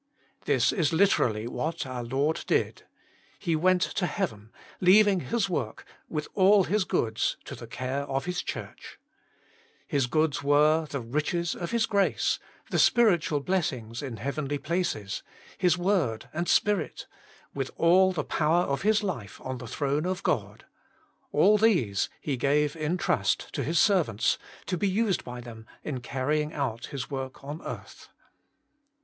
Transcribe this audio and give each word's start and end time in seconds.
This 0.45 0.71
is 0.71 0.91
literally 0.91 1.45
what 1.47 1.85
our 1.85 2.01
Lord 2.03 2.43
did. 2.47 2.85
He 3.37 3.55
went 3.55 3.83
to 3.83 4.07
heaven, 4.07 4.51
leaving 4.79 5.19
His 5.19 5.47
work 5.47 5.85
with 6.09 6.27
all 6.33 6.63
His 6.63 6.85
goods 6.85 7.37
to 7.45 7.53
the 7.53 7.67
care 7.67 8.01
of 8.05 8.25
His 8.25 8.41
Church. 8.41 8.97
31 9.91 9.91
32 9.91 9.91
Working 9.91 9.91
for 9.91 9.91
God 9.91 9.93
His 9.97 10.07
goods 10.07 10.43
were, 10.43 10.85
the 10.89 11.01
riches 11.07 11.55
of 11.55 11.69
His 11.69 11.85
grace, 11.85 12.39
the 12.71 12.79
spiritual 12.79 13.41
blessings 13.41 14.01
in 14.01 14.17
heavenly 14.17 14.57
places, 14.57 15.21
His 15.59 15.77
word 15.77 16.27
and 16.33 16.49
Spirit, 16.49 17.05
with 17.53 17.69
all 17.77 18.11
the 18.11 18.23
power 18.23 18.63
of 18.63 18.81
His 18.81 19.03
life 19.03 19.39
on 19.43 19.59
the 19.59 19.67
throne 19.67 20.07
of 20.07 20.23
God,— 20.23 20.65
all 21.31 21.59
these 21.59 22.09
He 22.19 22.37
gave 22.37 22.75
in 22.75 22.97
trust 22.97 23.53
to 23.53 23.61
His 23.63 23.77
servants, 23.77 24.39
to 24.65 24.79
be 24.79 24.89
used 24.89 25.23
by 25.23 25.41
them 25.41 25.67
in 25.83 25.99
carrying 26.01 26.53
out 26.53 26.87
His 26.87 27.11
work 27.11 27.43
on 27.43 27.61
earth. 27.63 28.09